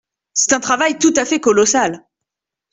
[0.33, 2.07] C’est un travail tout à fait colossal.